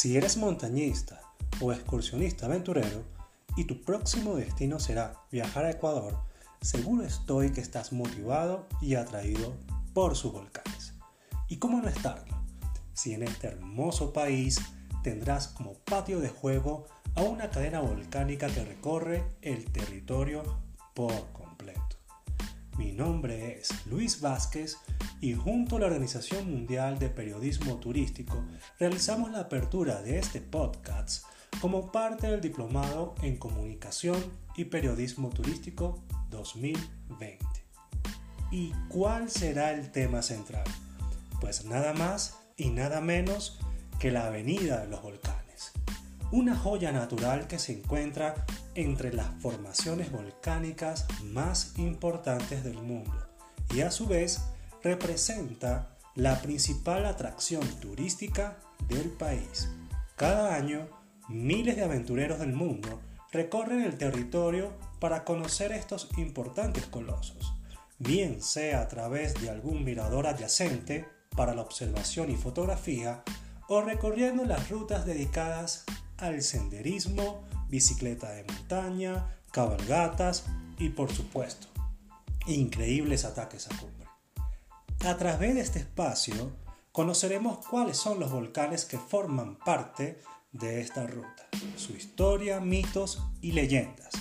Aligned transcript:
Si 0.00 0.16
eres 0.16 0.38
montañista 0.38 1.20
o 1.60 1.74
excursionista 1.74 2.46
aventurero 2.46 3.04
y 3.54 3.64
tu 3.64 3.82
próximo 3.82 4.34
destino 4.34 4.80
será 4.80 5.26
viajar 5.30 5.66
a 5.66 5.72
Ecuador, 5.72 6.18
seguro 6.62 7.04
estoy 7.04 7.52
que 7.52 7.60
estás 7.60 7.92
motivado 7.92 8.66
y 8.80 8.94
atraído 8.94 9.52
por 9.92 10.16
sus 10.16 10.32
volcanes. 10.32 10.94
¿Y 11.48 11.58
cómo 11.58 11.82
no 11.82 11.88
estarlo? 11.90 12.34
Si 12.94 13.12
en 13.12 13.24
este 13.24 13.48
hermoso 13.48 14.14
país 14.14 14.58
tendrás 15.02 15.48
como 15.48 15.74
patio 15.74 16.18
de 16.18 16.30
juego 16.30 16.86
a 17.14 17.20
una 17.20 17.50
cadena 17.50 17.80
volcánica 17.80 18.46
que 18.46 18.64
recorre 18.64 19.22
el 19.42 19.70
territorio 19.70 20.62
por 20.94 21.30
completo. 21.34 21.99
Mi 22.80 22.92
nombre 22.92 23.58
es 23.58 23.68
Luis 23.84 24.22
Vázquez 24.22 24.78
y 25.20 25.34
junto 25.34 25.76
a 25.76 25.80
la 25.80 25.86
Organización 25.88 26.50
Mundial 26.50 26.98
de 26.98 27.10
Periodismo 27.10 27.76
Turístico 27.76 28.42
realizamos 28.78 29.30
la 29.30 29.40
apertura 29.40 30.00
de 30.00 30.18
este 30.18 30.40
podcast 30.40 31.26
como 31.60 31.92
parte 31.92 32.28
del 32.28 32.40
Diplomado 32.40 33.14
en 33.20 33.36
Comunicación 33.36 34.16
y 34.56 34.64
Periodismo 34.64 35.28
Turístico 35.28 36.02
2020. 36.30 37.44
¿Y 38.50 38.72
cuál 38.88 39.30
será 39.30 39.74
el 39.74 39.92
tema 39.92 40.22
central? 40.22 40.64
Pues 41.38 41.66
nada 41.66 41.92
más 41.92 42.38
y 42.56 42.70
nada 42.70 43.02
menos 43.02 43.60
que 43.98 44.10
la 44.10 44.26
Avenida 44.28 44.80
de 44.80 44.88
los 44.88 45.02
Volcanes, 45.02 45.39
una 46.32 46.56
joya 46.56 46.92
natural 46.92 47.46
que 47.46 47.58
se 47.58 47.72
encuentra 47.72 48.46
entre 48.74 49.12
las 49.12 49.28
formaciones 49.40 50.12
volcánicas 50.12 51.06
más 51.24 51.74
importantes 51.76 52.62
del 52.62 52.78
mundo 52.78 53.12
y 53.74 53.80
a 53.80 53.90
su 53.90 54.06
vez 54.06 54.40
representa 54.82 55.96
la 56.14 56.40
principal 56.40 57.06
atracción 57.06 57.66
turística 57.80 58.58
del 58.88 59.10
país. 59.10 59.68
Cada 60.16 60.54
año, 60.54 60.88
miles 61.28 61.76
de 61.76 61.84
aventureros 61.84 62.40
del 62.40 62.52
mundo 62.52 63.00
recorren 63.32 63.82
el 63.82 63.96
territorio 63.96 64.72
para 64.98 65.24
conocer 65.24 65.72
estos 65.72 66.08
importantes 66.16 66.86
colosos, 66.86 67.54
bien 67.98 68.42
sea 68.42 68.82
a 68.82 68.88
través 68.88 69.40
de 69.40 69.50
algún 69.50 69.84
mirador 69.84 70.26
adyacente 70.26 71.08
para 71.36 71.54
la 71.54 71.62
observación 71.62 72.30
y 72.30 72.36
fotografía 72.36 73.22
o 73.68 73.82
recorriendo 73.82 74.44
las 74.44 74.68
rutas 74.68 75.06
dedicadas 75.06 75.84
al 76.20 76.42
senderismo, 76.42 77.42
bicicleta 77.68 78.30
de 78.32 78.44
montaña, 78.44 79.26
cabalgatas 79.52 80.44
y 80.78 80.90
por 80.90 81.12
supuesto, 81.12 81.68
increíbles 82.46 83.24
ataques 83.24 83.66
a 83.66 83.76
cumbre. 83.78 84.08
A 85.04 85.16
través 85.16 85.54
de 85.54 85.60
este 85.60 85.78
espacio 85.78 86.52
conoceremos 86.92 87.66
cuáles 87.66 87.96
son 87.96 88.20
los 88.20 88.30
volcanes 88.30 88.84
que 88.84 88.98
forman 88.98 89.56
parte 89.56 90.20
de 90.52 90.80
esta 90.80 91.06
ruta, 91.06 91.48
su 91.76 91.92
historia, 91.92 92.60
mitos 92.60 93.22
y 93.40 93.52
leyendas. 93.52 94.12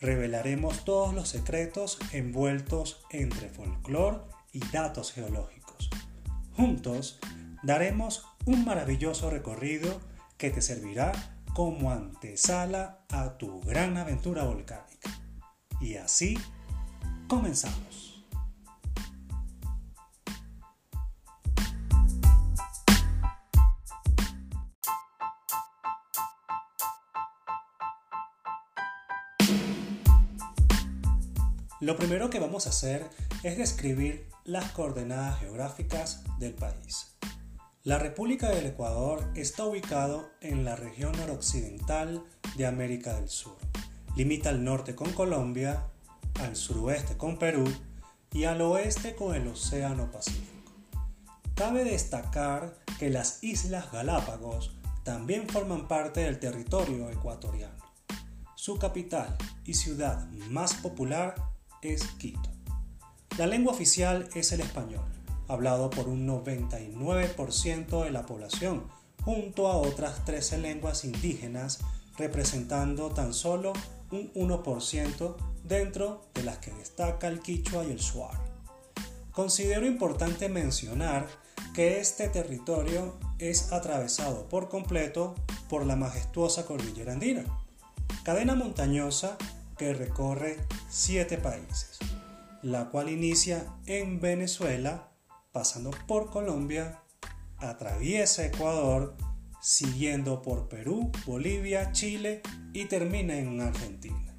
Revelaremos 0.00 0.84
todos 0.84 1.14
los 1.14 1.28
secretos 1.28 1.98
envueltos 2.12 3.04
entre 3.10 3.48
folclore 3.48 4.18
y 4.52 4.60
datos 4.70 5.12
geológicos. 5.12 5.90
Juntos 6.56 7.18
daremos 7.62 8.26
un 8.46 8.64
maravilloso 8.64 9.30
recorrido 9.30 10.00
que 10.38 10.50
te 10.50 10.60
servirá 10.60 11.35
como 11.56 11.90
antesala 11.90 13.06
a 13.08 13.38
tu 13.38 13.62
gran 13.62 13.96
aventura 13.96 14.44
volcánica. 14.44 15.08
Y 15.80 15.96
así 15.96 16.38
comenzamos. 17.28 18.22
Lo 31.80 31.96
primero 31.96 32.28
que 32.28 32.38
vamos 32.38 32.66
a 32.66 32.68
hacer 32.68 33.08
es 33.42 33.56
describir 33.56 34.28
las 34.44 34.72
coordenadas 34.72 35.40
geográficas 35.40 36.22
del 36.38 36.52
país. 36.52 37.15
La 37.86 38.00
República 38.00 38.48
del 38.48 38.66
Ecuador 38.66 39.30
está 39.36 39.64
ubicado 39.64 40.28
en 40.40 40.64
la 40.64 40.74
región 40.74 41.12
noroccidental 41.12 42.24
de 42.56 42.66
América 42.66 43.14
del 43.14 43.28
Sur. 43.28 43.56
Limita 44.16 44.48
al 44.48 44.64
norte 44.64 44.96
con 44.96 45.12
Colombia, 45.12 45.86
al 46.40 46.56
suroeste 46.56 47.16
con 47.16 47.38
Perú 47.38 47.64
y 48.32 48.42
al 48.42 48.60
oeste 48.60 49.14
con 49.14 49.36
el 49.36 49.46
Océano 49.46 50.10
Pacífico. 50.10 50.72
Cabe 51.54 51.84
destacar 51.84 52.76
que 52.98 53.08
las 53.08 53.44
Islas 53.44 53.92
Galápagos 53.92 54.76
también 55.04 55.48
forman 55.48 55.86
parte 55.86 56.22
del 56.22 56.40
territorio 56.40 57.08
ecuatoriano. 57.08 57.84
Su 58.56 58.80
capital 58.80 59.36
y 59.64 59.74
ciudad 59.74 60.26
más 60.50 60.74
popular 60.74 61.36
es 61.82 62.02
Quito. 62.18 62.50
La 63.38 63.46
lengua 63.46 63.72
oficial 63.72 64.28
es 64.34 64.50
el 64.50 64.62
español, 64.62 65.06
hablado 65.48 65.90
por 65.90 66.08
un 66.08 66.26
99% 66.26 68.04
de 68.04 68.10
la 68.10 68.26
población, 68.26 68.84
junto 69.24 69.68
a 69.68 69.76
otras 69.76 70.24
13 70.24 70.58
lenguas 70.58 71.04
indígenas, 71.04 71.80
representando 72.16 73.10
tan 73.10 73.34
solo 73.34 73.72
un 74.10 74.32
1% 74.34 75.36
dentro 75.64 76.22
de 76.34 76.42
las 76.42 76.58
que 76.58 76.70
destaca 76.72 77.28
el 77.28 77.40
quichua 77.40 77.84
y 77.84 77.90
el 77.90 77.98
shuar. 77.98 78.38
Considero 79.32 79.86
importante 79.86 80.48
mencionar 80.48 81.26
que 81.74 82.00
este 82.00 82.28
territorio 82.28 83.18
es 83.38 83.72
atravesado 83.72 84.48
por 84.48 84.68
completo 84.68 85.34
por 85.68 85.84
la 85.84 85.96
majestuosa 85.96 86.64
cordillera 86.64 87.12
andina, 87.12 87.44
cadena 88.24 88.54
montañosa 88.54 89.36
que 89.76 89.92
recorre 89.92 90.56
siete 90.88 91.36
países, 91.36 91.98
la 92.62 92.88
cual 92.88 93.10
inicia 93.10 93.66
en 93.84 94.20
Venezuela, 94.20 95.10
pasando 95.56 95.90
por 96.06 96.28
Colombia, 96.28 97.00
atraviesa 97.56 98.44
Ecuador, 98.44 99.16
siguiendo 99.58 100.42
por 100.42 100.68
Perú, 100.68 101.10
Bolivia, 101.24 101.92
Chile 101.92 102.42
y 102.74 102.84
termina 102.84 103.38
en 103.38 103.62
Argentina. 103.62 104.36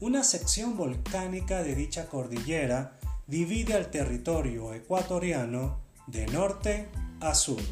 Una 0.00 0.24
sección 0.24 0.76
volcánica 0.76 1.62
de 1.62 1.76
dicha 1.76 2.08
cordillera 2.08 2.98
divide 3.28 3.74
al 3.74 3.88
territorio 3.92 4.74
ecuatoriano 4.74 5.78
de 6.08 6.26
norte 6.26 6.88
a 7.20 7.36
sur, 7.36 7.62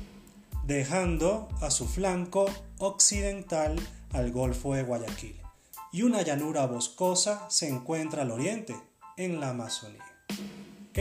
dejando 0.64 1.48
a 1.60 1.72
su 1.72 1.88
flanco 1.88 2.46
occidental 2.78 3.80
al 4.12 4.30
Golfo 4.30 4.74
de 4.74 4.84
Guayaquil 4.84 5.42
y 5.90 6.02
una 6.02 6.22
llanura 6.22 6.66
boscosa 6.66 7.50
se 7.50 7.68
encuentra 7.68 8.22
al 8.22 8.30
oriente, 8.30 8.76
en 9.16 9.40
la 9.40 9.50
Amazonía. 9.50 10.04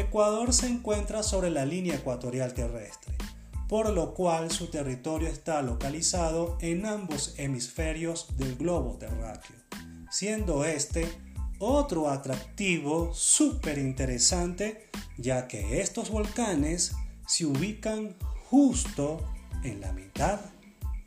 Ecuador 0.02 0.54
se 0.54 0.68
encuentra 0.68 1.22
sobre 1.22 1.50
la 1.52 1.66
línea 1.66 1.96
ecuatorial 1.96 2.54
terrestre, 2.54 3.14
por 3.70 3.90
lo 3.92 4.14
cual 4.14 4.50
su 4.50 4.68
territorio 4.68 5.28
está 5.28 5.62
localizado 5.62 6.58
en 6.62 6.86
ambos 6.86 7.36
hemisferios 7.38 8.36
del 8.38 8.56
globo 8.56 8.98
terráqueo, 8.98 9.58
siendo 10.10 10.66
este 10.66 11.08
otro 11.60 12.10
atractivo 12.10 13.14
súper 13.14 13.78
interesante, 13.78 14.90
ya 15.18 15.48
que 15.48 15.82
estos 15.82 16.10
volcanes 16.10 16.96
se 17.28 17.46
ubican 17.46 18.16
justo 18.50 19.22
en 19.64 19.80
la 19.80 19.94
mitad 19.94 20.40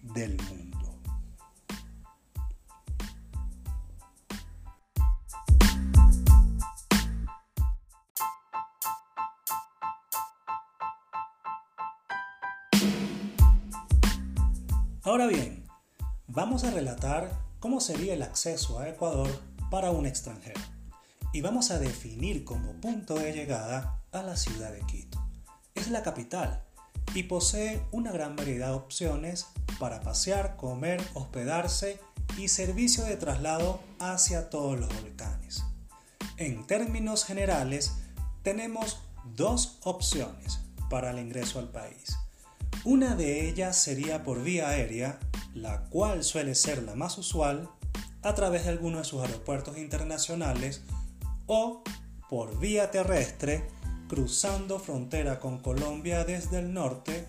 del 0.02 0.36
mundo. 0.36 0.75
Ahora 15.06 15.28
bien, 15.28 15.64
vamos 16.26 16.64
a 16.64 16.72
relatar 16.72 17.30
cómo 17.60 17.80
sería 17.80 18.14
el 18.14 18.24
acceso 18.24 18.80
a 18.80 18.88
Ecuador 18.88 19.30
para 19.70 19.92
un 19.92 20.04
extranjero 20.04 20.60
y 21.32 21.42
vamos 21.42 21.70
a 21.70 21.78
definir 21.78 22.44
como 22.44 22.72
punto 22.80 23.14
de 23.14 23.32
llegada 23.32 24.02
a 24.10 24.24
la 24.24 24.36
ciudad 24.36 24.72
de 24.72 24.80
Quito. 24.80 25.24
Es 25.76 25.90
la 25.90 26.02
capital 26.02 26.64
y 27.14 27.22
posee 27.22 27.86
una 27.92 28.10
gran 28.10 28.34
variedad 28.34 28.70
de 28.70 28.74
opciones 28.74 29.46
para 29.78 30.00
pasear, 30.00 30.56
comer, 30.56 31.00
hospedarse 31.14 32.00
y 32.36 32.48
servicio 32.48 33.04
de 33.04 33.16
traslado 33.16 33.78
hacia 34.00 34.50
todos 34.50 34.76
los 34.76 34.88
volcanes. 35.02 35.62
En 36.36 36.66
términos 36.66 37.24
generales, 37.24 37.92
tenemos 38.42 38.98
dos 39.36 39.78
opciones 39.84 40.58
para 40.90 41.12
el 41.12 41.20
ingreso 41.20 41.60
al 41.60 41.68
país. 41.68 42.16
Una 42.86 43.16
de 43.16 43.48
ellas 43.48 43.76
sería 43.76 44.22
por 44.22 44.44
vía 44.44 44.68
aérea, 44.68 45.18
la 45.54 45.86
cual 45.86 46.22
suele 46.22 46.54
ser 46.54 46.84
la 46.84 46.94
más 46.94 47.18
usual, 47.18 47.68
a 48.22 48.36
través 48.36 48.62
de 48.62 48.70
alguno 48.70 48.98
de 48.98 49.04
sus 49.04 49.22
aeropuertos 49.22 49.76
internacionales, 49.76 50.82
o 51.46 51.82
por 52.30 52.60
vía 52.60 52.92
terrestre, 52.92 53.66
cruzando 54.08 54.78
frontera 54.78 55.40
con 55.40 55.58
Colombia 55.58 56.24
desde 56.24 56.60
el 56.60 56.72
norte, 56.72 57.26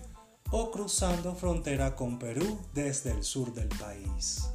o 0.52 0.70
cruzando 0.70 1.34
frontera 1.34 1.96
con 1.96 2.20
Perú 2.20 2.60
desde 2.72 3.10
el 3.10 3.24
sur 3.24 3.52
del 3.52 3.68
país. 3.68 4.50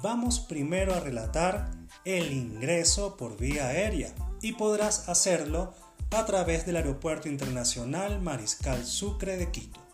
Vamos 0.00 0.40
primero 0.40 0.94
a 0.94 1.00
relatar 1.00 1.70
el 2.06 2.32
ingreso 2.32 3.18
por 3.18 3.36
vía 3.36 3.68
aérea 3.68 4.14
y 4.40 4.52
podrás 4.52 5.10
hacerlo 5.10 5.74
a 6.10 6.24
través 6.24 6.64
del 6.64 6.76
Aeropuerto 6.76 7.28
Internacional 7.28 8.22
Mariscal 8.22 8.86
Sucre 8.86 9.36
de 9.36 9.50
Quito 9.50 9.85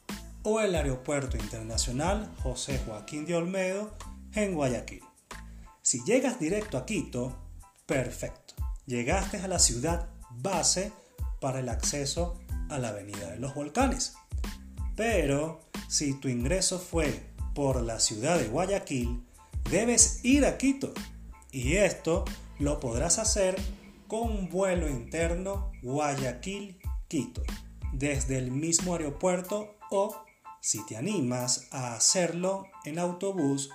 o 0.42 0.60
el 0.60 0.74
Aeropuerto 0.74 1.36
Internacional 1.36 2.32
José 2.42 2.80
Joaquín 2.84 3.26
de 3.26 3.36
Olmedo 3.36 3.90
en 4.34 4.54
Guayaquil. 4.54 5.02
Si 5.82 6.02
llegas 6.04 6.38
directo 6.38 6.78
a 6.78 6.86
Quito, 6.86 7.36
perfecto. 7.86 8.54
Llegaste 8.86 9.38
a 9.38 9.48
la 9.48 9.58
ciudad 9.58 10.08
base 10.30 10.92
para 11.40 11.60
el 11.60 11.68
acceso 11.68 12.40
a 12.68 12.78
la 12.78 12.88
Avenida 12.88 13.30
de 13.30 13.38
los 13.38 13.54
Volcanes. 13.54 14.14
Pero 14.96 15.60
si 15.88 16.14
tu 16.14 16.28
ingreso 16.28 16.78
fue 16.78 17.22
por 17.54 17.82
la 17.82 18.00
ciudad 18.00 18.38
de 18.38 18.48
Guayaquil, 18.48 19.24
debes 19.70 20.24
ir 20.24 20.44
a 20.44 20.58
Quito. 20.58 20.92
Y 21.50 21.76
esto 21.76 22.24
lo 22.58 22.80
podrás 22.80 23.18
hacer 23.18 23.56
con 24.08 24.30
un 24.30 24.48
vuelo 24.48 24.88
interno 24.88 25.72
Guayaquil-Quito, 25.82 27.42
desde 27.92 28.38
el 28.38 28.50
mismo 28.50 28.94
aeropuerto 28.94 29.76
o, 29.90 30.14
si 30.62 30.86
te 30.86 30.96
animas 30.96 31.66
a 31.72 31.92
hacerlo 31.92 32.68
en 32.84 33.00
autobús, 33.00 33.70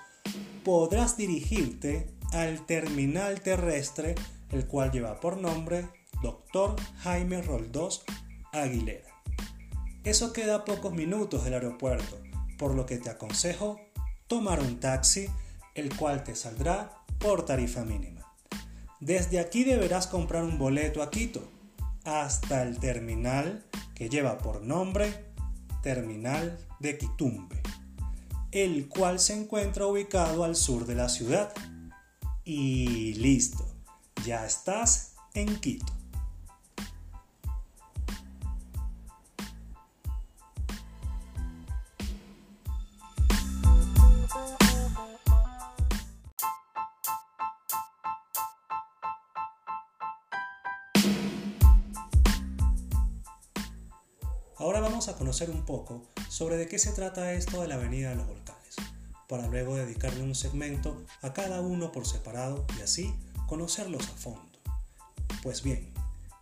podrás 0.63 1.17
dirigirte 1.17 2.09
al 2.31 2.65
terminal 2.65 3.41
terrestre, 3.41 4.15
el 4.51 4.67
cual 4.67 4.91
lleva 4.91 5.19
por 5.19 5.35
nombre 5.35 5.89
Dr. 6.23 6.77
Jaime 6.99 7.41
Roldós 7.41 8.05
Aguilera. 8.53 9.21
Eso 10.05 10.31
queda 10.31 10.55
a 10.55 10.65
pocos 10.65 10.93
minutos 10.93 11.43
del 11.43 11.55
aeropuerto, 11.55 12.21
por 12.57 12.73
lo 12.73 12.85
que 12.85 12.97
te 12.97 13.09
aconsejo 13.09 13.81
tomar 14.27 14.61
un 14.61 14.79
taxi, 14.79 15.27
el 15.75 15.93
cual 15.93 16.23
te 16.23 16.35
saldrá 16.37 17.03
por 17.19 17.45
tarifa 17.45 17.83
mínima. 17.83 18.33
Desde 19.01 19.39
aquí 19.39 19.65
deberás 19.65 20.07
comprar 20.07 20.45
un 20.45 20.57
boleto 20.57 21.03
a 21.03 21.11
Quito, 21.11 21.51
hasta 22.05 22.63
el 22.63 22.79
terminal 22.79 23.65
que 23.93 24.07
lleva 24.07 24.37
por 24.37 24.61
nombre 24.61 25.26
Terminal 25.81 26.57
de 26.79 26.97
Quitumbe, 26.97 27.61
el 28.51 28.87
cual 28.87 29.19
se 29.19 29.39
encuentra 29.39 29.87
ubicado 29.87 30.43
al 30.43 30.55
sur 30.55 30.85
de 30.85 30.95
la 30.95 31.09
ciudad. 31.09 31.53
Y 32.43 33.13
listo, 33.15 33.65
ya 34.25 34.45
estás 34.45 35.15
en 35.33 35.59
Quito. 35.59 35.96
Ahora 54.67 54.81
vamos 54.81 55.07
a 55.07 55.15
conocer 55.15 55.49
un 55.49 55.63
poco 55.63 56.03
sobre 56.27 56.57
de 56.57 56.67
qué 56.67 56.77
se 56.77 56.91
trata 56.91 57.31
esto 57.31 57.61
de 57.61 57.69
la 57.69 57.75
Avenida 57.75 58.09
de 58.09 58.17
los 58.17 58.27
Volcanes, 58.27 58.75
para 59.29 59.47
luego 59.47 59.77
dedicarle 59.77 60.21
un 60.21 60.35
segmento 60.35 61.05
a 61.21 61.31
cada 61.31 61.61
uno 61.61 61.93
por 61.93 62.05
separado 62.05 62.65
y 62.77 62.81
así 62.81 63.15
conocerlos 63.45 64.05
a 64.09 64.17
fondo. 64.17 64.59
Pues 65.41 65.63
bien, 65.63 65.93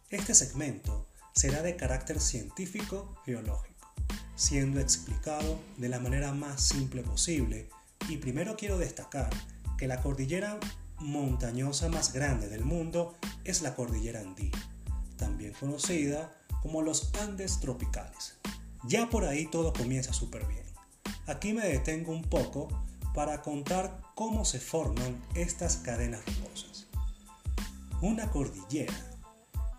este 0.09 0.33
segmento 0.33 1.07
será 1.35 1.61
de 1.61 1.75
carácter 1.75 2.19
científico-geológico, 2.19 3.93
siendo 4.35 4.79
explicado 4.79 5.59
de 5.77 5.89
la 5.89 5.99
manera 5.99 6.33
más 6.33 6.63
simple 6.63 7.03
posible 7.03 7.69
y 8.09 8.17
primero 8.17 8.57
quiero 8.57 8.79
destacar 8.79 9.29
que 9.77 9.87
la 9.87 10.01
cordillera 10.01 10.59
montañosa 10.97 11.89
más 11.89 12.11
grande 12.11 12.49
del 12.49 12.65
mundo 12.65 13.15
es 13.43 13.61
la 13.61 13.75
cordillera 13.75 14.21
andina, 14.21 14.57
también 15.15 15.53
conocida 15.59 16.31
como 16.65 16.81
los 16.81 17.11
Andes 17.21 17.59
tropicales. 17.59 18.37
Ya 18.87 19.07
por 19.07 19.25
ahí 19.25 19.45
todo 19.45 19.71
comienza 19.71 20.13
súper 20.13 20.47
bien. 20.47 20.65
Aquí 21.27 21.53
me 21.53 21.63
detengo 21.63 22.11
un 22.11 22.23
poco 22.23 22.69
para 23.13 23.43
contar 23.43 24.01
cómo 24.15 24.45
se 24.45 24.59
forman 24.59 25.23
estas 25.35 25.77
cadenas 25.77 26.21
rocosas. 26.25 26.87
Una 28.01 28.31
cordillera 28.31 28.95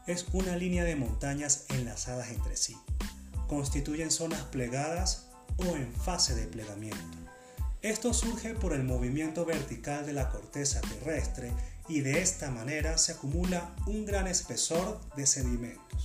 es 0.06 0.26
una 0.32 0.54
línea 0.54 0.84
de 0.84 0.94
montañas 0.94 1.64
enlazadas 1.70 2.30
entre 2.30 2.56
sí. 2.56 2.76
Constituyen 3.48 4.12
zonas 4.12 4.42
plegadas 4.42 5.26
o 5.56 5.64
en 5.64 5.92
fase 5.92 6.36
de 6.36 6.46
plegamiento. 6.46 7.18
Esto 7.82 8.14
surge 8.14 8.54
por 8.54 8.72
el 8.72 8.84
movimiento 8.84 9.44
vertical 9.44 10.06
de 10.06 10.12
la 10.12 10.30
corteza 10.30 10.80
terrestre 10.82 11.52
y 11.88 12.02
de 12.02 12.20
esta 12.22 12.52
manera 12.52 12.96
se 12.96 13.10
acumula 13.10 13.74
un 13.88 14.04
gran 14.04 14.28
espesor 14.28 15.00
de 15.16 15.26
sedimentos. 15.26 16.04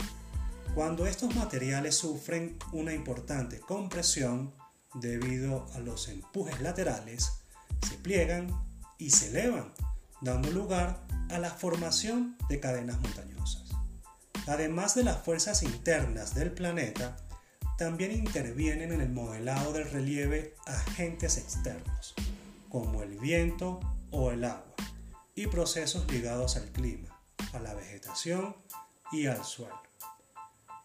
Cuando 0.74 1.06
estos 1.06 1.36
materiales 1.36 1.96
sufren 1.96 2.58
una 2.72 2.94
importante 2.94 3.60
compresión 3.60 4.56
debido 4.94 5.68
a 5.74 5.80
los 5.80 6.08
empujes 6.08 6.62
laterales, 6.62 7.44
se 7.86 7.98
pliegan 7.98 8.48
y 8.98 9.10
se 9.10 9.32
elevan, 9.32 9.74
dando 10.22 10.50
lugar 10.50 11.06
a 11.30 11.40
la 11.40 11.50
formación 11.50 12.38
de 12.48 12.62
cadenas 12.62 13.02
montañosas. 13.02 13.70
Además 14.48 14.96
de 14.96 15.04
las 15.04 15.22
fuerzas 15.22 15.62
internas 15.62 16.36
del 16.36 16.54
planeta, 16.54 17.18
también 17.78 18.14
intervienen 18.14 18.94
en 18.94 19.02
el 19.02 19.10
modelado 19.10 19.74
del 19.74 19.92
relieve 19.92 20.56
agentes 20.68 21.38
externos, 21.38 22.14
como 22.70 23.04
el 23.04 23.18
viento 23.18 23.82
o 24.10 24.32
el 24.32 24.46
agua, 24.46 24.76
y 25.36 25.48
procesos 25.48 26.10
ligados 26.10 26.56
al 26.56 26.72
clima, 26.72 27.22
a 27.52 27.60
la 27.60 27.74
vegetación 27.74 28.56
y 29.12 29.26
al 29.26 29.44
suelo. 29.44 29.91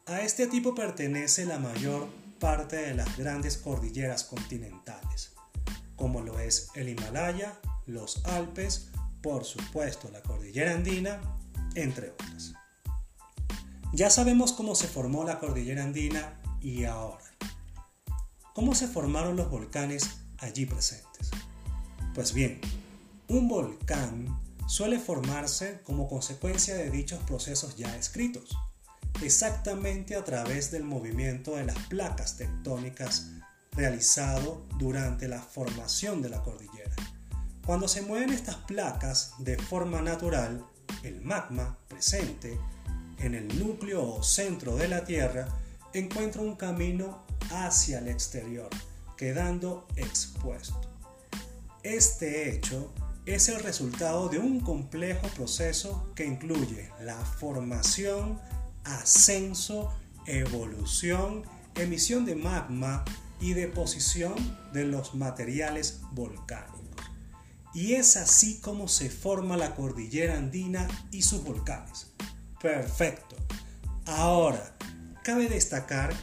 A 0.08 0.20
este 0.20 0.46
tipo 0.46 0.72
pertenece 0.72 1.46
la 1.46 1.58
mayor 1.58 2.08
parte 2.38 2.76
de 2.76 2.94
las 2.94 3.16
grandes 3.16 3.56
cordilleras 3.56 4.22
continentales, 4.22 5.32
como 5.96 6.20
lo 6.20 6.38
es 6.38 6.68
el 6.76 6.88
Himalaya, 6.88 7.58
los 7.86 8.24
Alpes, 8.24 8.90
por 9.20 9.44
supuesto 9.44 10.08
la 10.12 10.22
cordillera 10.22 10.74
andina, 10.74 11.20
entre 11.74 12.10
otras. 12.10 12.52
Ya 13.92 14.08
sabemos 14.08 14.52
cómo 14.52 14.76
se 14.76 14.86
formó 14.86 15.24
la 15.24 15.40
cordillera 15.40 15.82
andina 15.82 16.40
y 16.60 16.84
ahora, 16.84 17.24
¿cómo 18.54 18.76
se 18.76 18.86
formaron 18.86 19.34
los 19.34 19.50
volcanes 19.50 20.08
allí 20.38 20.66
presentes? 20.66 21.32
Pues 22.14 22.32
bien, 22.32 22.60
un 23.26 23.48
volcán 23.48 24.40
suele 24.68 25.00
formarse 25.00 25.80
como 25.82 26.06
consecuencia 26.08 26.76
de 26.76 26.92
dichos 26.92 27.18
procesos 27.24 27.74
ya 27.74 27.96
escritos 27.96 28.56
exactamente 29.22 30.16
a 30.16 30.24
través 30.24 30.70
del 30.70 30.84
movimiento 30.84 31.56
de 31.56 31.64
las 31.64 31.78
placas 31.88 32.36
tectónicas 32.36 33.30
realizado 33.72 34.66
durante 34.78 35.28
la 35.28 35.40
formación 35.40 36.22
de 36.22 36.30
la 36.30 36.42
cordillera. 36.42 36.94
Cuando 37.64 37.88
se 37.88 38.02
mueven 38.02 38.30
estas 38.30 38.56
placas 38.56 39.32
de 39.38 39.58
forma 39.58 40.00
natural, 40.00 40.64
el 41.02 41.20
magma 41.20 41.78
presente 41.88 42.58
en 43.18 43.34
el 43.34 43.58
núcleo 43.58 44.02
o 44.02 44.22
centro 44.22 44.76
de 44.76 44.88
la 44.88 45.04
Tierra 45.04 45.48
encuentra 45.92 46.42
un 46.42 46.56
camino 46.56 47.24
hacia 47.50 47.98
el 47.98 48.08
exterior, 48.08 48.68
quedando 49.16 49.86
expuesto. 49.96 50.80
Este 51.82 52.50
hecho 52.50 52.92
es 53.24 53.48
el 53.48 53.60
resultado 53.62 54.28
de 54.28 54.38
un 54.38 54.60
complejo 54.60 55.26
proceso 55.28 56.12
que 56.14 56.24
incluye 56.24 56.90
la 57.00 57.16
formación 57.16 58.40
ascenso, 58.86 59.92
evolución, 60.26 61.42
emisión 61.74 62.24
de 62.24 62.34
magma 62.34 63.04
y 63.40 63.52
deposición 63.52 64.34
de 64.72 64.84
los 64.84 65.14
materiales 65.14 66.00
volcánicos. 66.12 66.76
Y 67.74 67.94
es 67.94 68.16
así 68.16 68.58
como 68.60 68.88
se 68.88 69.10
forma 69.10 69.56
la 69.56 69.74
cordillera 69.74 70.38
andina 70.38 70.88
y 71.10 71.22
sus 71.22 71.44
volcanes. 71.44 72.06
Perfecto. 72.60 73.36
Ahora, 74.06 74.74
cabe 75.22 75.48
destacar 75.48 76.14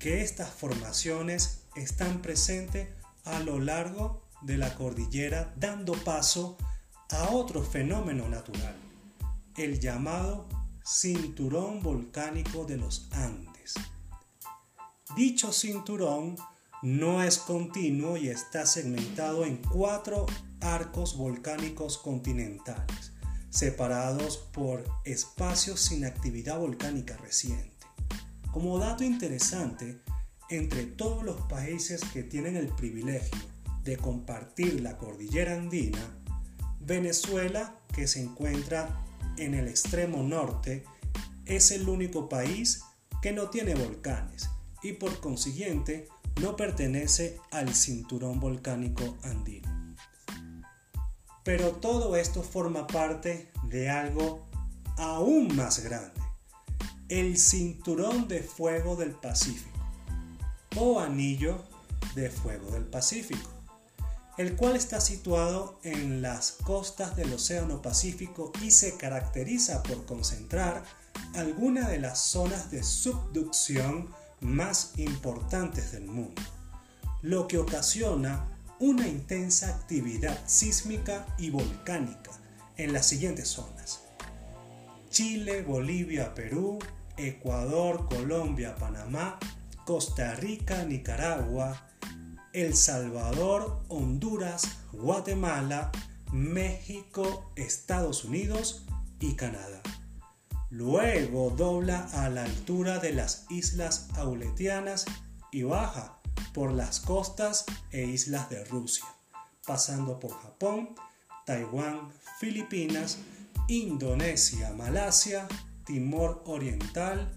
que 0.00 0.22
estas 0.22 0.50
formaciones 0.50 1.62
están 1.76 2.22
presentes 2.22 2.88
a 3.24 3.38
lo 3.40 3.60
largo 3.60 4.22
de 4.42 4.58
la 4.58 4.74
cordillera 4.74 5.52
dando 5.56 5.92
paso 5.92 6.56
a 7.10 7.30
otro 7.30 7.62
fenómeno 7.62 8.28
natural, 8.28 8.74
el 9.56 9.78
llamado 9.78 10.48
Cinturón 10.88 11.82
Volcánico 11.82 12.64
de 12.64 12.76
los 12.76 13.08
Andes. 13.10 13.74
Dicho 15.16 15.52
cinturón 15.52 16.36
no 16.80 17.24
es 17.24 17.38
continuo 17.38 18.16
y 18.16 18.28
está 18.28 18.66
segmentado 18.66 19.44
en 19.44 19.56
cuatro 19.56 20.26
arcos 20.60 21.16
volcánicos 21.16 21.98
continentales, 21.98 23.10
separados 23.50 24.36
por 24.36 24.84
espacios 25.04 25.80
sin 25.80 26.04
actividad 26.04 26.60
volcánica 26.60 27.16
reciente. 27.16 27.84
Como 28.52 28.78
dato 28.78 29.02
interesante, 29.02 30.00
entre 30.50 30.84
todos 30.84 31.24
los 31.24 31.40
países 31.48 32.00
que 32.12 32.22
tienen 32.22 32.54
el 32.54 32.68
privilegio 32.68 33.40
de 33.82 33.96
compartir 33.96 34.80
la 34.82 34.96
cordillera 34.98 35.54
andina, 35.54 36.16
Venezuela, 36.78 37.76
que 37.92 38.06
se 38.06 38.22
encuentra 38.22 39.02
en 39.36 39.54
el 39.54 39.68
extremo 39.68 40.22
norte, 40.22 40.84
es 41.44 41.70
el 41.70 41.88
único 41.88 42.28
país 42.28 42.82
que 43.22 43.32
no 43.32 43.50
tiene 43.50 43.74
volcanes 43.74 44.50
y 44.82 44.92
por 44.92 45.20
consiguiente 45.20 46.08
no 46.40 46.56
pertenece 46.56 47.40
al 47.50 47.74
cinturón 47.74 48.40
volcánico 48.40 49.16
andino. 49.22 49.96
Pero 51.42 51.72
todo 51.72 52.16
esto 52.16 52.42
forma 52.42 52.86
parte 52.86 53.50
de 53.68 53.88
algo 53.88 54.46
aún 54.96 55.54
más 55.54 55.80
grande, 55.80 56.20
el 57.08 57.38
cinturón 57.38 58.28
de 58.28 58.42
fuego 58.42 58.96
del 58.96 59.12
Pacífico 59.12 59.78
o 60.76 61.00
anillo 61.00 61.62
de 62.14 62.30
fuego 62.30 62.70
del 62.70 62.84
Pacífico, 62.84 63.50
el 64.36 64.54
cual 64.56 64.76
está 64.76 65.00
situado 65.00 65.78
en 65.82 66.20
las 66.20 66.52
costas 66.52 67.16
del 67.16 67.32
Océano 67.32 67.80
Pacífico 67.80 68.52
y 68.62 68.70
se 68.70 68.96
caracteriza 68.96 69.82
por 69.82 70.04
concentrar 70.04 70.84
algunas 71.34 71.88
de 71.88 71.98
las 71.98 72.18
zonas 72.18 72.70
de 72.70 72.82
subducción 72.82 74.14
más 74.40 74.92
importantes 74.98 75.92
del 75.92 76.06
mundo, 76.06 76.42
lo 77.22 77.48
que 77.48 77.58
ocasiona 77.58 78.48
una 78.78 79.08
intensa 79.08 79.68
actividad 79.68 80.38
sísmica 80.46 81.26
y 81.38 81.50
volcánica 81.50 82.30
en 82.76 82.92
las 82.92 83.06
siguientes 83.06 83.48
zonas. 83.48 84.02
Chile, 85.08 85.62
Bolivia, 85.62 86.34
Perú, 86.34 86.78
Ecuador, 87.16 88.06
Colombia, 88.06 88.76
Panamá, 88.76 89.38
Costa 89.86 90.34
Rica, 90.34 90.84
Nicaragua, 90.84 91.88
El 92.56 92.74
Salvador, 92.74 93.82
Honduras, 93.88 94.78
Guatemala, 94.90 95.92
México, 96.32 97.52
Estados 97.54 98.24
Unidos 98.24 98.86
y 99.20 99.34
Canadá. 99.34 99.82
Luego 100.70 101.50
dobla 101.50 102.08
a 102.14 102.30
la 102.30 102.44
altura 102.44 102.98
de 102.98 103.12
las 103.12 103.44
islas 103.50 104.08
Auletianas 104.14 105.04
y 105.52 105.64
baja 105.64 106.18
por 106.54 106.72
las 106.72 107.00
costas 107.00 107.66
e 107.90 108.06
islas 108.06 108.48
de 108.48 108.64
Rusia, 108.64 109.04
pasando 109.66 110.18
por 110.18 110.30
Japón, 110.40 110.94
Taiwán, 111.44 112.10
Filipinas, 112.40 113.18
Indonesia, 113.68 114.72
Malasia, 114.72 115.46
Timor 115.84 116.42
Oriental, 116.46 117.30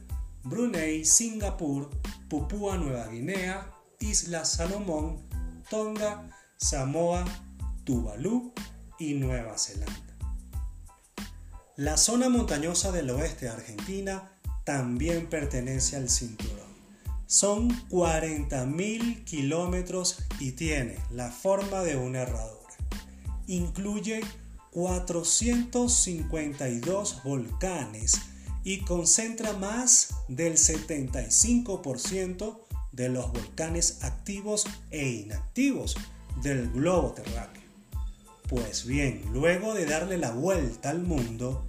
Brunei, 0.44 1.04
Singapur, 1.04 1.90
Papúa 2.30 2.78
Nueva 2.78 3.08
Guinea, 3.08 3.79
Islas 4.00 4.53
Salomón, 4.53 5.27
Tonga, 5.70 6.29
Samoa, 6.58 7.25
Tuvalu 7.84 8.53
y 8.98 9.13
Nueva 9.13 9.56
Zelanda. 9.58 10.15
La 11.75 11.98
zona 11.98 12.29
montañosa 12.29 12.91
del 12.91 13.10
oeste 13.10 13.46
de 13.46 13.51
Argentina 13.51 14.32
también 14.65 15.29
pertenece 15.29 15.96
al 15.96 16.10
cinturón. 16.10 16.68
Son 17.25 17.70
40.000 17.89 19.24
kilómetros 19.24 20.18
y 20.39 20.51
tiene 20.53 20.98
la 21.12 21.32
forma 21.32 21.84
de 21.84 21.96
una 21.96 22.22
herradura. 22.22 22.58
Incluye 23.48 24.22
452 24.72 27.24
volcanes 27.24 28.20
y 28.63 28.82
concentra 28.82 29.53
más 29.53 30.10
del 30.27 30.53
75% 30.53 32.69
de 33.00 33.08
los 33.08 33.32
volcanes 33.32 34.00
activos 34.01 34.65
e 34.91 35.08
inactivos 35.08 35.96
del 36.44 36.70
globo 36.70 37.13
terráqueo. 37.13 37.63
Pues 38.50 38.86
bien, 38.86 39.24
luego 39.32 39.74
de 39.74 39.86
darle 39.86 40.18
la 40.18 40.32
vuelta 40.32 40.89
al 40.89 41.03
mundo, 41.03 41.65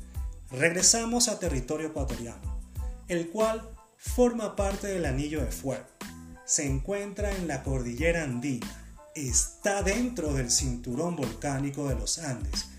regresamos 0.50 1.28
a 1.28 1.38
territorio 1.38 1.86
ecuatoriano, 1.86 2.60
el 3.06 3.28
cual 3.28 3.70
forma 3.96 4.56
parte 4.56 4.88
del 4.88 5.04
Anillo 5.04 5.40
de 5.44 5.52
Fuego. 5.52 5.86
Se 6.46 6.66
encuentra 6.66 7.30
en 7.30 7.46
la 7.46 7.62
cordillera 7.62 8.24
andina, 8.24 8.66
está 9.14 9.84
dentro 9.84 10.34
del 10.34 10.50
cinturón 10.50 11.14
volcánico 11.14 11.88
de 11.88 11.94
los 11.94 12.18
Andes, 12.18 12.70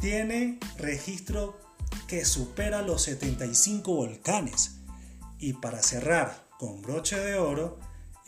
tiene 0.00 0.58
registro 0.78 1.60
que 2.06 2.24
supera 2.24 2.80
los 2.80 3.02
75 3.02 3.92
volcanes. 3.92 4.76
Y 5.38 5.52
para 5.52 5.82
cerrar 5.82 6.48
con 6.58 6.80
broche 6.80 7.18
de 7.20 7.36
oro, 7.36 7.78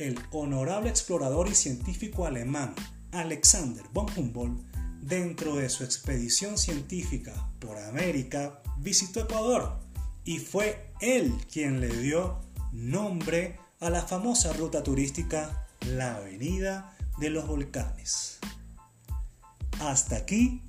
el 0.01 0.19
honorable 0.31 0.89
explorador 0.89 1.49
y 1.49 1.55
científico 1.55 2.25
alemán 2.25 2.75
Alexander 3.13 3.85
von 3.93 4.07
Humboldt 4.17 4.65
dentro 5.03 5.57
de 5.57 5.69
su 5.69 5.85
expedición 5.85 6.57
científica 6.57 7.51
por 7.59 7.77
América, 7.77 8.63
visitó 8.79 9.21
Ecuador 9.21 9.79
y 10.25 10.39
fue 10.39 10.93
él 11.01 11.35
quien 11.53 11.81
le 11.81 11.89
dio 11.89 12.41
nombre 12.73 13.59
a 13.79 13.91
la 13.91 14.01
famosa 14.01 14.55
ruta 14.55 14.83
turística 14.83 15.67
La 15.87 16.17
Avenida 16.17 16.97
de 17.19 17.29
los 17.29 17.47
Volcanes. 17.47 18.39
Hasta 19.81 20.17
aquí 20.17 20.63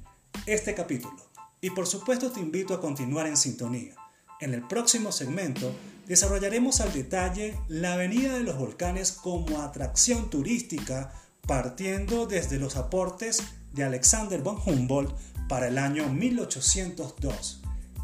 este 0.46 0.76
capítulo 0.76 1.32
y 1.62 1.70
por 1.70 1.88
supuesto 1.88 2.32
te 2.32 2.42
invito 2.42 2.74
a 2.74 2.82
continuar 2.82 3.28
en 3.28 3.38
sintonía. 3.38 3.96
En 4.42 4.54
el 4.54 4.68
próximo 4.68 5.14
segmento 5.14 5.72
desarrollaremos 6.12 6.82
al 6.82 6.92
detalle 6.92 7.58
la 7.70 7.94
Avenida 7.94 8.34
de 8.34 8.44
los 8.44 8.58
Volcanes 8.58 9.14
como 9.14 9.62
atracción 9.62 10.30
turística 10.30 11.14
partiendo 11.48 12.26
desde 12.26 12.60
los 12.60 12.76
aportes 12.76 13.42
de 13.72 13.86
Alexander 13.86 14.42
von 14.42 14.58
Humboldt 14.66 15.16
para 15.48 15.70
el 15.70 15.78
año 15.78 16.10
1802 16.10 17.62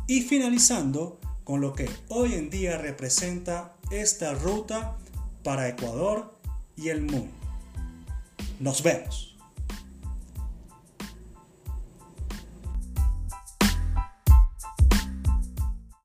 y 0.08 0.22
finalizando 0.22 1.20
con 1.44 1.60
lo 1.60 1.74
que 1.74 1.90
hoy 2.08 2.36
en 2.36 2.50
día 2.50 2.78
representa 2.78 3.76
esta 3.92 4.34
ruta 4.34 4.96
para 5.44 5.68
Ecuador 5.68 6.34
y 6.78 6.88
el 6.88 7.02
mundo. 7.02 7.34
Nos 8.62 8.84
vemos. 8.84 9.37